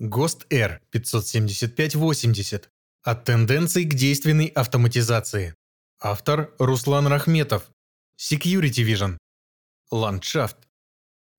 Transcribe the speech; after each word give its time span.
ГОСТ 0.00 0.46
Р 0.50 0.80
57580. 0.92 2.70
От 3.02 3.24
тенденций 3.24 3.84
к 3.84 3.94
действенной 3.94 4.46
автоматизации. 4.46 5.56
Автор 6.00 6.54
Руслан 6.60 7.08
Рахметов. 7.08 7.68
Security 8.16 8.86
Vision. 8.86 9.18
Ландшафт. 9.90 10.56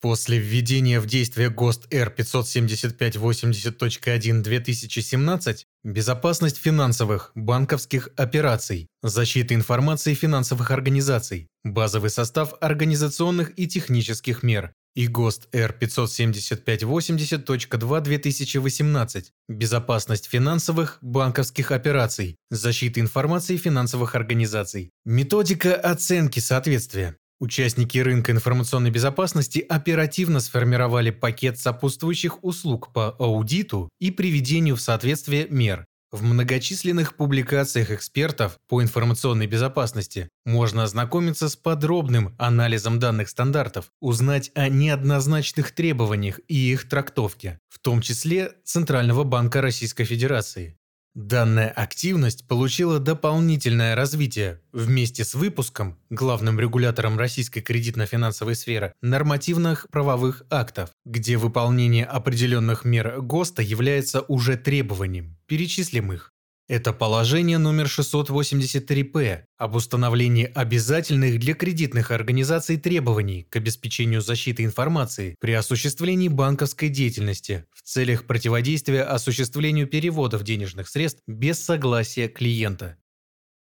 После 0.01 0.39
введения 0.39 0.99
в 0.99 1.05
действие 1.05 1.49
ГОСТ 1.49 1.93
Р 1.93 2.13
57580.1 2.17 4.41
2017 4.41 5.65
безопасность 5.85 6.57
финансовых, 6.57 7.31
банковских 7.35 8.09
операций, 8.17 8.87
защита 9.01 9.53
информации 9.53 10.13
финансовых 10.13 10.71
организаций, 10.71 11.47
базовый 11.63 12.09
состав 12.09 12.53
организационных 12.59 13.57
и 13.57 13.69
технических 13.69 14.43
мер, 14.43 14.73
и 14.95 15.07
ГОСТ 15.07 15.49
Р57580.2 15.53 18.01
2018 18.01 19.31
«Безопасность 19.47 20.27
финансовых, 20.27 20.97
банковских 21.01 21.71
операций, 21.71 22.37
защита 22.49 22.99
информации 22.99 23.57
финансовых 23.57 24.15
организаций». 24.15 24.89
Методика 25.05 25.75
оценки 25.75 26.39
соответствия. 26.39 27.15
Участники 27.39 27.97
рынка 27.97 28.33
информационной 28.33 28.91
безопасности 28.91 29.59
оперативно 29.59 30.41
сформировали 30.41 31.09
пакет 31.09 31.57
сопутствующих 31.57 32.43
услуг 32.43 32.91
по 32.91 33.11
аудиту 33.11 33.87
и 33.99 34.11
приведению 34.11 34.75
в 34.75 34.81
соответствие 34.81 35.47
мер, 35.49 35.85
в 36.11 36.23
многочисленных 36.23 37.15
публикациях 37.15 37.91
экспертов 37.91 38.57
по 38.67 38.81
информационной 38.81 39.45
безопасности 39.45 40.29
можно 40.45 40.83
ознакомиться 40.83 41.49
с 41.49 41.55
подробным 41.55 42.35
анализом 42.39 42.99
данных 42.99 43.29
стандартов, 43.29 43.91
узнать 43.99 44.51
о 44.55 44.69
неоднозначных 44.69 45.71
требованиях 45.71 46.39
и 46.47 46.71
их 46.71 46.89
трактовке, 46.89 47.59
в 47.69 47.79
том 47.79 48.01
числе 48.01 48.53
Центрального 48.63 49.23
банка 49.23 49.61
Российской 49.61 50.05
Федерации. 50.05 50.78
Данная 51.15 51.69
активность 51.69 52.47
получила 52.47 52.99
дополнительное 52.99 53.95
развитие 53.95 54.61
вместе 54.71 55.23
с 55.23 55.33
выпуском, 55.33 55.97
главным 56.09 56.59
регулятором 56.59 57.17
российской 57.17 57.61
кредитно-финансовой 57.61 58.55
сферы, 58.55 58.93
нормативных 59.01 59.87
правовых 59.89 60.43
актов, 60.49 60.91
где 61.05 61.37
выполнение 61.37 62.05
определенных 62.05 62.85
мер 62.85 63.21
ГОСТа 63.21 63.61
является 63.63 64.21
уже 64.21 64.55
требованием. 64.55 65.37
Перечислим 65.47 66.13
их. 66.13 66.31
Это 66.69 66.93
положение 66.93 67.57
номер 67.57 67.87
683-П 67.87 69.43
об 69.57 69.73
установлении 69.73 70.45
обязательных 70.53 71.39
для 71.39 71.55
кредитных 71.55 72.11
организаций 72.11 72.77
требований 72.77 73.47
к 73.49 73.55
обеспечению 73.55 74.21
защиты 74.21 74.63
информации 74.65 75.35
при 75.39 75.53
осуществлении 75.53 76.27
банковской 76.27 76.89
деятельности 76.89 77.65
в 77.73 77.81
целях 77.81 78.27
противодействия 78.27 79.01
осуществлению 79.01 79.87
переводов 79.87 80.43
денежных 80.43 80.89
средств 80.89 81.23
без 81.25 81.59
согласия 81.59 82.27
клиента. 82.27 82.97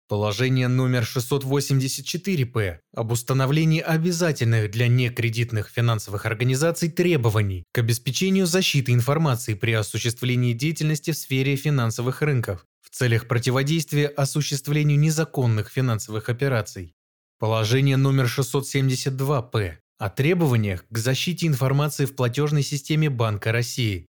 Положение 0.09 0.67
номер 0.67 1.03
684-П 1.03 2.81
об 2.93 3.11
установлении 3.13 3.79
обязательных 3.79 4.69
для 4.69 4.89
некредитных 4.89 5.69
финансовых 5.69 6.25
организаций 6.25 6.91
требований 6.91 7.63
к 7.71 7.77
обеспечению 7.77 8.47
защиты 8.47 8.91
информации 8.91 9.53
при 9.53 9.71
осуществлении 9.71 10.51
деятельности 10.51 11.11
в 11.11 11.15
сфере 11.15 11.55
финансовых 11.55 12.21
рынков 12.21 12.65
целях 12.91 13.27
противодействия 13.27 14.07
осуществлению 14.07 14.99
незаконных 14.99 15.69
финансовых 15.69 16.29
операций. 16.29 16.93
Положение 17.39 17.97
номер 17.97 18.25
672-П 18.25 19.79
о 19.97 20.09
требованиях 20.09 20.85
к 20.89 20.97
защите 20.97 21.47
информации 21.47 22.05
в 22.05 22.15
платежной 22.15 22.63
системе 22.63 23.09
Банка 23.09 23.51
России 23.51 24.07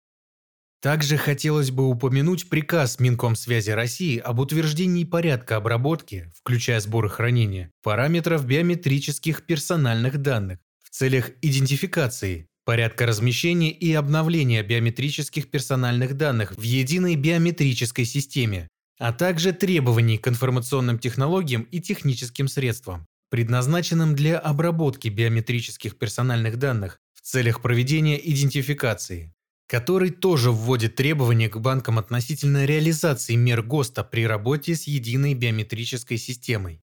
также 0.82 1.16
хотелось 1.16 1.70
бы 1.70 1.88
упомянуть 1.88 2.48
приказ 2.48 2.98
Минкомсвязи 2.98 3.70
России 3.70 4.18
об 4.18 4.40
утверждении 4.40 5.04
порядка 5.04 5.56
обработки, 5.56 6.28
включая 6.34 6.80
сбор 6.80 7.06
и 7.06 7.08
хранение, 7.08 7.70
параметров 7.84 8.44
биометрических 8.44 9.46
персональных 9.46 10.18
данных 10.18 10.58
в 10.82 10.90
целях 10.90 11.30
идентификации, 11.40 12.48
порядка 12.64 13.06
размещения 13.06 13.70
и 13.70 13.92
обновления 13.92 14.64
биометрических 14.64 15.50
персональных 15.52 16.16
данных 16.16 16.52
в 16.56 16.62
единой 16.62 17.14
биометрической 17.14 18.04
системе, 18.04 18.66
а 18.98 19.12
также 19.12 19.52
требований 19.52 20.18
к 20.18 20.28
информационным 20.28 20.98
технологиям 20.98 21.62
и 21.70 21.80
техническим 21.80 22.48
средствам, 22.48 23.06
предназначенным 23.30 24.14
для 24.14 24.38
обработки 24.38 25.08
биометрических 25.08 25.98
персональных 25.98 26.58
данных 26.58 26.98
в 27.14 27.22
целях 27.22 27.62
проведения 27.62 28.18
идентификации 28.18 29.32
который 29.72 30.10
тоже 30.10 30.50
вводит 30.50 30.96
требования 30.96 31.48
к 31.48 31.56
банкам 31.56 31.98
относительно 31.98 32.66
реализации 32.66 33.36
мер 33.36 33.62
ГОСТа 33.62 34.04
при 34.04 34.26
работе 34.26 34.74
с 34.74 34.82
единой 34.82 35.32
биометрической 35.32 36.18
системой. 36.18 36.82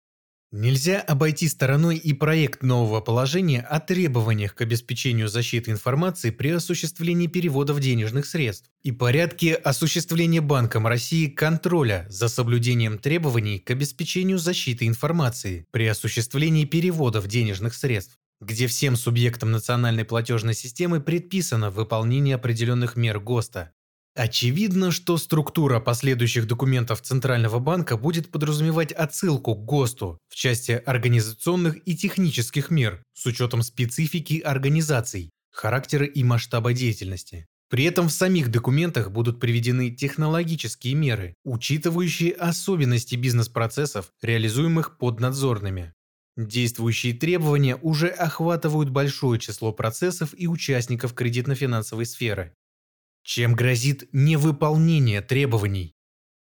Нельзя 0.52 1.00
обойти 1.02 1.48
стороной 1.48 1.98
и 1.98 2.12
проект 2.12 2.64
нового 2.64 3.02
положения 3.02 3.62
о 3.62 3.80
требованиях 3.80 4.56
к 4.56 4.62
обеспечению 4.62 5.28
защиты 5.28 5.70
информации 5.70 6.32
при 6.32 6.50
осуществлении 6.50 7.28
переводов 7.28 7.80
денежных 7.80 8.26
средств 8.26 8.68
и 8.82 8.92
порядке 8.92 9.54
осуществления 9.54 10.42
Банком 10.42 10.88
России 10.88 11.28
контроля 11.28 12.08
за 12.10 12.30
соблюдением 12.30 12.98
требований 12.98 13.60
к 13.60 13.70
обеспечению 13.70 14.40
защиты 14.40 14.88
информации 14.88 15.68
при 15.70 15.86
осуществлении 15.86 16.66
переводов 16.66 17.28
денежных 17.28 17.76
средств 17.76 18.18
где 18.42 18.68
всем 18.68 18.96
субъектам 18.96 19.52
национальной 19.52 20.06
платежной 20.06 20.54
системы 20.54 21.02
предписано 21.02 21.72
выполнение 21.72 22.36
определенных 22.36 22.96
мер 22.96 23.20
ГОСТа. 23.20 23.74
Очевидно, 24.20 24.92
что 24.92 25.16
структура 25.16 25.80
последующих 25.80 26.46
документов 26.46 27.02
Центрального 27.02 27.60
банка 27.60 27.96
будет 27.96 28.30
подразумевать 28.30 28.92
отсылку 28.92 29.56
к 29.56 29.64
ГОСТу 29.64 30.20
в 30.28 30.36
части 30.36 30.74
организационных 30.74 31.78
и 31.88 31.96
технических 31.96 32.70
мер 32.70 33.02
с 33.14 33.26
учетом 33.28 33.64
специфики 33.64 34.42
организаций, 34.42 35.30
характера 35.54 36.06
и 36.06 36.22
масштаба 36.26 36.74
деятельности. 36.74 37.46
При 37.70 37.86
этом 37.86 38.10
в 38.10 38.12
самих 38.12 38.52
документах 38.52 39.10
будут 39.10 39.40
приведены 39.40 39.90
технологические 39.90 40.96
меры, 40.96 41.34
учитывающие 41.46 42.34
особенности 42.34 43.16
бизнес-процессов, 43.16 44.12
реализуемых 44.22 44.98
поднадзорными. 44.98 45.94
Действующие 46.36 47.14
требования 47.14 47.78
уже 47.78 48.08
охватывают 48.08 48.90
большое 48.90 49.40
число 49.40 49.72
процессов 49.72 50.34
и 50.38 50.46
участников 50.46 51.14
кредитно-финансовой 51.14 52.06
сферы. 52.06 52.54
Чем 53.32 53.54
грозит 53.54 54.10
невыполнение 54.12 55.22
требований? 55.22 55.94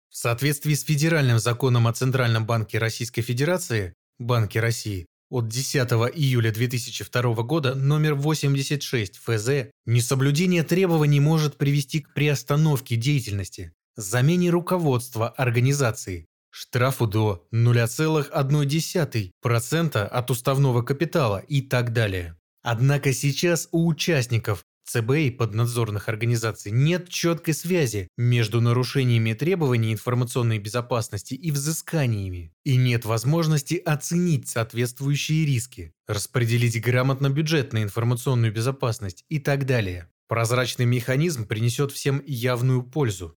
В 0.09 0.17
соответствии 0.17 0.73
с 0.73 0.81
Федеральным 0.81 1.37
законом 1.37 1.85
о 1.85 1.93
Центральном 1.93 2.47
банке 2.47 2.79
Российской 2.79 3.21
Федерации 3.21 3.93
Банке 4.17 4.59
России 4.59 5.05
от 5.29 5.47
10 5.47 5.75
июля 6.15 6.51
2002 6.51 7.43
года 7.43 7.75
номер 7.75 8.15
86 8.15 9.17
ФЗ 9.17 9.69
несоблюдение 9.85 10.63
требований 10.63 11.19
может 11.19 11.57
привести 11.57 11.99
к 11.99 12.11
приостановке 12.15 12.95
деятельности, 12.95 13.71
замене 13.95 14.49
руководства 14.49 15.29
организации, 15.29 16.25
штрафу 16.49 17.05
до 17.05 17.47
0,1% 17.53 20.07
от 20.07 20.31
уставного 20.31 20.81
капитала 20.81 21.37
и 21.37 21.61
так 21.61 21.93
далее. 21.93 22.35
Однако 22.63 23.13
сейчас 23.13 23.69
у 23.71 23.87
участников 23.87 24.63
ЦБ 24.89 25.11
и 25.11 25.29
поднадзорных 25.29 26.09
организаций 26.09 26.71
нет 26.71 27.09
четкой 27.09 27.53
связи 27.53 28.07
между 28.17 28.59
нарушениями 28.59 29.33
требований 29.33 29.93
информационной 29.93 30.57
безопасности 30.57 31.35
и 31.35 31.51
взысканиями, 31.51 32.51
и 32.63 32.75
нет 32.75 33.05
возможности 33.05 33.75
оценить 33.75 34.47
соответствующие 34.47 35.45
риски, 35.45 35.93
распределить 36.07 36.81
грамотно 36.81 37.29
бюджет 37.29 37.71
на 37.71 37.83
информационную 37.83 38.51
безопасность 38.51 39.25
и 39.29 39.37
так 39.37 39.67
далее. 39.67 40.09
Прозрачный 40.27 40.85
механизм 40.85 41.45
принесет 41.45 41.91
всем 41.91 42.23
явную 42.25 42.81
пользу, 42.81 43.35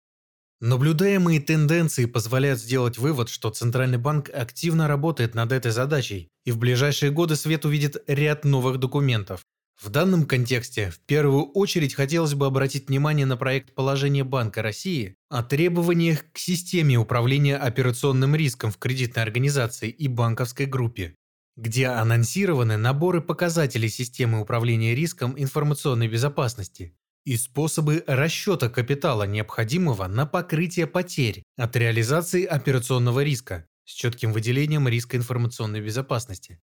Наблюдаемые 0.62 1.40
тенденции 1.40 2.04
позволяют 2.04 2.60
сделать 2.60 2.98
вывод, 2.98 3.30
что 3.30 3.50
Центральный 3.50 3.98
банк 3.98 4.30
активно 4.30 4.90
работает 4.90 5.34
над 5.34 5.54
этой 5.54 5.72
задачей, 5.72 6.28
и 6.44 6.52
в 6.52 6.58
ближайшие 6.58 7.12
годы 7.12 7.38
свет 7.38 7.64
увидит 7.64 8.04
ряд 8.08 8.44
новых 8.44 8.78
документов. 8.78 9.40
В 9.82 9.88
данном 9.90 10.26
контексте 10.26 10.90
в 10.90 11.00
первую 11.00 11.46
очередь 11.52 11.94
хотелось 11.94 12.34
бы 12.34 12.46
обратить 12.46 12.90
внимание 12.90 13.26
на 13.26 13.38
проект 13.38 13.74
положения 13.74 14.26
Банка 14.26 14.62
России 14.62 15.16
о 15.30 15.42
требованиях 15.42 16.26
к 16.34 16.38
системе 16.38 16.98
управления 16.98 17.56
операционным 17.56 18.36
риском 18.36 18.72
в 18.72 18.78
кредитной 18.78 19.24
организации 19.24 19.90
и 19.90 20.10
банковской 20.10 20.66
группе, 20.66 21.16
где 21.56 21.88
анонсированы 21.88 22.76
наборы 22.76 23.22
показателей 23.22 23.88
системы 23.88 24.42
управления 24.42 24.96
риском 24.96 25.34
информационной 25.38 26.10
безопасности, 26.10 26.94
и 27.24 27.38
способы 27.38 28.04
расчета 28.06 28.68
капитала, 28.68 29.24
необходимого 29.24 30.08
на 30.08 30.26
покрытие 30.26 30.88
потерь 30.88 31.42
от 31.56 31.78
реализации 31.78 32.44
операционного 32.44 33.24
риска 33.24 33.66
с 33.86 33.92
четким 33.92 34.34
выделением 34.34 34.90
риска 34.90 35.16
информационной 35.16 35.80
безопасности. 35.80 36.60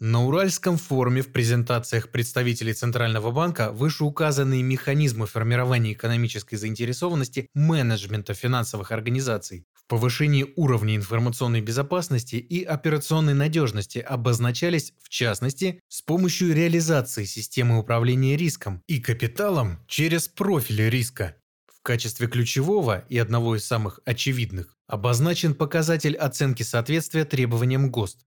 На 0.00 0.24
Уральском 0.24 0.78
форуме 0.78 1.22
в 1.22 1.32
презентациях 1.32 2.10
представителей 2.10 2.72
Центрального 2.72 3.32
банка 3.32 3.72
вышеуказанные 3.72 4.62
механизмы 4.62 5.26
формирования 5.26 5.92
экономической 5.92 6.54
заинтересованности 6.54 7.48
менеджмента 7.52 8.32
финансовых 8.32 8.92
организаций 8.92 9.66
в 9.74 9.84
повышении 9.88 10.52
уровня 10.54 10.94
информационной 10.94 11.62
безопасности 11.62 12.36
и 12.36 12.62
операционной 12.62 13.34
надежности 13.34 13.98
обозначались, 13.98 14.92
в 15.02 15.08
частности, 15.08 15.80
с 15.88 16.00
помощью 16.00 16.54
реализации 16.54 17.24
системы 17.24 17.76
управления 17.76 18.36
риском 18.36 18.84
и 18.86 19.00
капиталом 19.00 19.80
через 19.88 20.28
профили 20.28 20.84
риска. 20.84 21.34
В 21.66 21.82
качестве 21.82 22.28
ключевого 22.28 23.04
и 23.08 23.18
одного 23.18 23.56
из 23.56 23.64
самых 23.64 23.98
очевидных 24.04 24.76
обозначен 24.86 25.56
показатель 25.56 26.14
оценки 26.14 26.62
соответствия 26.62 27.24
требованиям 27.24 27.90
ГОСТ. 27.90 28.28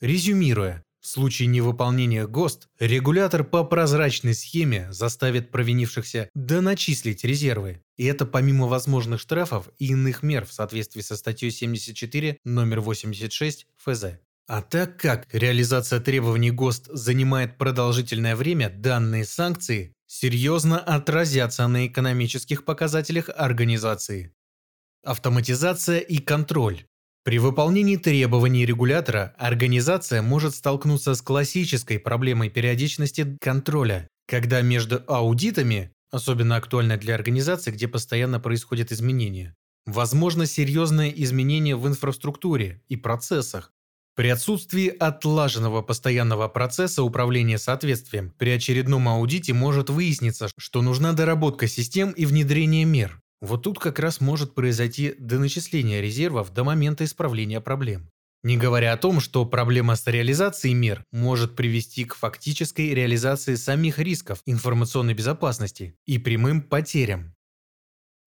Резюмируя, 0.00 0.83
в 1.04 1.06
случае 1.06 1.48
невыполнения 1.48 2.26
ГОСТ, 2.26 2.66
регулятор 2.78 3.44
по 3.44 3.62
прозрачной 3.62 4.34
схеме 4.34 4.90
заставит 4.90 5.50
провинившихся 5.50 6.30
доначислить 6.34 7.24
резервы. 7.24 7.82
И 7.98 8.06
это 8.06 8.24
помимо 8.24 8.68
возможных 8.68 9.20
штрафов 9.20 9.68
и 9.78 9.88
иных 9.88 10.22
мер 10.22 10.46
в 10.46 10.52
соответствии 10.54 11.02
со 11.02 11.18
статьей 11.18 11.50
74 11.50 12.38
номер 12.44 12.80
86 12.80 13.66
ФЗ. 13.76 14.04
А 14.46 14.62
так 14.62 14.96
как 14.98 15.26
реализация 15.30 16.00
требований 16.00 16.50
ГОСТ 16.50 16.86
занимает 16.86 17.58
продолжительное 17.58 18.34
время, 18.34 18.70
данные 18.70 19.26
санкции 19.26 19.92
серьезно 20.06 20.78
отразятся 20.78 21.68
на 21.68 21.86
экономических 21.86 22.64
показателях 22.64 23.28
организации. 23.36 24.32
Автоматизация 25.04 25.98
и 25.98 26.16
контроль. 26.16 26.86
При 27.24 27.38
выполнении 27.38 27.96
требований 27.96 28.66
регулятора 28.66 29.34
организация 29.38 30.20
может 30.20 30.54
столкнуться 30.54 31.14
с 31.14 31.22
классической 31.22 31.98
проблемой 31.98 32.50
периодичности 32.50 33.38
контроля, 33.40 34.08
когда 34.28 34.60
между 34.60 35.02
аудитами, 35.08 35.90
особенно 36.10 36.56
актуально 36.56 36.98
для 36.98 37.14
организаций, 37.14 37.72
где 37.72 37.88
постоянно 37.88 38.40
происходят 38.40 38.92
изменения, 38.92 39.54
возможно 39.86 40.44
серьезное 40.44 41.08
изменение 41.08 41.76
в 41.76 41.88
инфраструктуре 41.88 42.82
и 42.88 42.96
процессах. 42.96 43.72
При 44.14 44.28
отсутствии 44.28 44.88
отлаженного 44.88 45.80
постоянного 45.80 46.46
процесса 46.48 47.02
управления 47.02 47.56
соответствием 47.56 48.34
при 48.36 48.50
очередном 48.50 49.08
аудите 49.08 49.54
может 49.54 49.88
выясниться, 49.88 50.48
что 50.58 50.82
нужна 50.82 51.14
доработка 51.14 51.68
систем 51.68 52.10
и 52.10 52.26
внедрение 52.26 52.84
мер, 52.84 53.18
вот 53.44 53.62
тут 53.62 53.78
как 53.78 53.98
раз 53.98 54.20
может 54.20 54.54
произойти 54.54 55.14
доначисление 55.18 56.00
резервов 56.00 56.52
до 56.52 56.64
момента 56.64 57.04
исправления 57.04 57.60
проблем. 57.60 58.10
Не 58.42 58.58
говоря 58.58 58.92
о 58.92 58.98
том, 58.98 59.20
что 59.20 59.46
проблема 59.46 59.96
с 59.96 60.06
реализацией 60.06 60.74
мер 60.74 61.02
может 61.12 61.56
привести 61.56 62.04
к 62.04 62.14
фактической 62.14 62.92
реализации 62.92 63.54
самих 63.54 63.98
рисков 63.98 64.40
информационной 64.44 65.14
безопасности 65.14 65.96
и 66.04 66.18
прямым 66.18 66.60
потерям. 66.60 67.34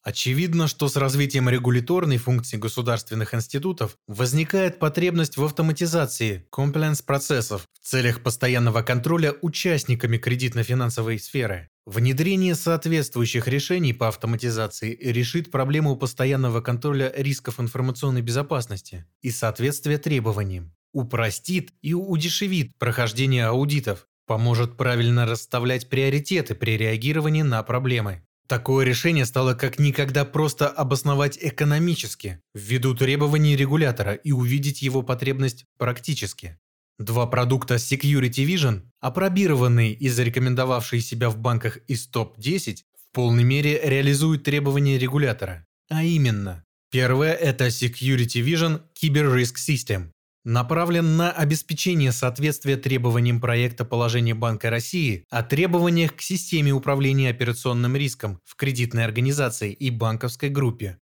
Очевидно, 0.04 0.68
что 0.68 0.88
с 0.88 0.96
развитием 0.96 1.50
регуляторной 1.50 2.18
функции 2.18 2.58
государственных 2.58 3.34
институтов 3.34 3.98
возникает 4.08 4.80
потребность 4.80 5.38
в 5.38 5.44
автоматизации 5.44 6.48
compliance 6.52 7.04
процессов 7.06 7.68
в 7.74 7.86
целях 7.86 8.24
постоянного 8.24 8.84
контроля 8.84 9.34
участниками 9.42 10.18
кредитно-финансовой 10.18 11.20
сферы. 11.20 11.70
Внедрение 11.88 12.54
соответствующих 12.54 13.48
решений 13.48 13.94
по 13.94 14.10
автоматизации 14.10 14.94
решит 15.02 15.50
проблему 15.50 15.96
постоянного 15.96 16.60
контроля 16.60 17.14
рисков 17.16 17.62
информационной 17.62 18.22
безопасности 18.22 19.06
и 19.22 19.32
соответствия 19.32 19.98
требованиям, 19.98 20.76
упростит 20.92 21.72
и 21.82 21.94
удешевит 21.94 22.78
прохождение 22.78 23.46
аудитов, 23.46 24.06
поможет 24.26 24.76
правильно 24.76 25.26
расставлять 25.26 25.88
приоритеты 25.88 26.56
при 26.56 26.76
реагировании 26.76 27.44
на 27.44 27.64
проблемы. 27.64 28.22
Такое 28.50 28.86
решение 28.86 29.26
стало 29.26 29.54
как 29.54 29.80
никогда 29.80 30.26
просто 30.26 30.68
обосновать 30.68 31.38
экономически, 31.40 32.42
ввиду 32.54 32.96
требований 32.96 33.56
регулятора 33.56 34.12
и 34.14 34.34
увидеть 34.34 34.82
его 34.82 35.04
потребность 35.04 35.64
практически. 35.78 36.60
Два 37.00 37.28
продукта 37.28 37.76
Security 37.76 38.44
Vision, 38.44 38.82
опробированные 39.02 39.94
и 39.94 40.10
зарекомендовавшие 40.10 41.00
себя 41.00 41.30
в 41.30 41.38
банках 41.38 41.78
из 41.88 42.08
топ-10, 42.08 42.78
в 42.78 43.14
полной 43.14 43.44
мере 43.44 43.80
реализуют 43.84 44.44
требования 44.44 44.98
регулятора. 44.98 45.68
А 45.90 46.04
именно, 46.04 46.66
первое– 46.90 47.34
это 47.36 47.68
Security 47.68 48.44
Vision 48.44 48.82
Cyber 49.00 49.32
Risk 49.32 49.58
System, 49.58 50.10
направлен 50.44 51.18
на 51.18 51.32
обеспечение 51.32 52.12
соответствия 52.12 52.78
требованиям 52.78 53.40
проекта 53.40 53.86
положения 53.86 54.34
Банка 54.34 54.72
России 54.72 55.24
о 55.30 55.44
требованиях 55.44 56.16
к 56.16 56.22
системе 56.22 56.72
управления 56.72 57.30
операционным 57.30 57.96
риском 57.96 58.40
в 58.44 58.56
кредитной 58.56 59.06
организации 59.06 59.72
и 59.72 59.92
банковской 59.92 60.50
группе, 60.50 60.98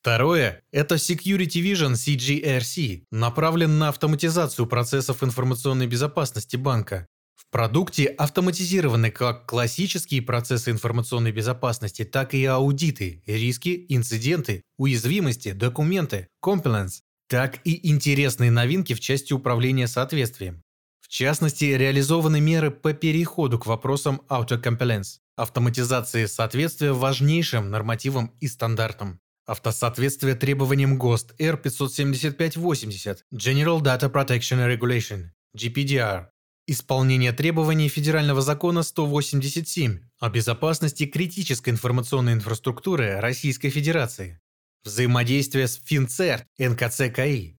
Второе– 0.00 0.62
это 0.72 0.94
Security 0.94 1.60
Vision 1.60 1.94
CGRC, 1.94 3.02
направлен 3.10 3.78
на 3.78 3.88
автоматизацию 3.88 4.66
процессов 4.66 5.24
информационной 5.24 5.88
безопасности 5.88 6.56
банка. 6.56 7.08
В 7.34 7.50
продукте 7.50 8.04
автоматизированы 8.06 9.10
как 9.10 9.46
классические 9.46 10.22
процессы 10.22 10.70
информационной 10.70 11.32
безопасности, 11.32 12.04
так 12.04 12.32
и 12.34 12.44
аудиты, 12.44 13.24
риски, 13.26 13.86
инциденты, 13.88 14.62
уязвимости, 14.76 15.50
документы, 15.50 16.28
compliance, 16.44 17.00
так 17.28 17.58
и 17.64 17.90
интересные 17.90 18.52
новинки 18.52 18.94
в 18.94 19.00
части 19.00 19.32
управления 19.32 19.88
соответствием. 19.88 20.62
В 21.00 21.08
частности, 21.08 21.64
реализованы 21.64 22.40
меры 22.40 22.70
по 22.70 22.92
переходу 22.92 23.58
к 23.58 23.66
вопросам 23.66 24.22
auto-compliance, 24.28 25.18
автоматизации 25.36 26.26
соответствия 26.26 26.92
важнейшим 26.92 27.70
нормативам 27.70 28.32
и 28.40 28.46
стандартам. 28.46 29.20
Автосоответствие 29.48 30.34
требованиям 30.34 30.98
ГОСТ 30.98 31.34
R57580 31.40 33.20
General 33.32 33.80
Data 33.80 34.12
Protection 34.12 34.68
Regulation 34.68 35.30
GPDR. 35.56 36.26
Исполнение 36.66 37.32
требований 37.32 37.88
Федерального 37.88 38.42
закона 38.42 38.82
187 38.82 40.00
о 40.20 40.28
безопасности 40.28 41.06
критической 41.06 41.72
информационной 41.72 42.34
инфраструктуры 42.34 43.20
Российской 43.20 43.70
Федерации. 43.70 44.38
Взаимодействие 44.84 45.66
с 45.66 45.80
ФинЦЕРТ 45.82 46.44
НКЦКИ. 46.58 47.56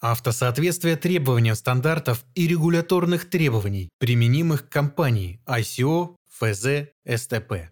Автосоответствие 0.00 0.96
требованиям 0.96 1.54
стандартов 1.54 2.24
и 2.34 2.48
регуляторных 2.48 3.30
требований, 3.30 3.88
применимых 4.00 4.68
к 4.68 4.72
компании 4.72 5.40
ICO, 5.46 6.16
ФЗ, 6.28 6.88
СТП. 7.06 7.70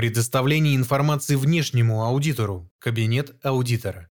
Предоставление 0.00 0.76
информации 0.76 1.36
внешнему 1.36 2.04
аудитору. 2.04 2.70
Кабинет 2.78 3.36
аудитора. 3.44 4.09